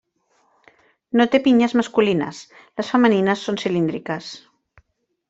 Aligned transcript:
No 1.19 1.27
té 1.35 1.41
pinyes 1.47 1.75
masculines, 1.81 2.39
les 2.81 2.89
femenines 2.97 3.45
són 3.49 3.61
cilíndriques. 3.65 4.31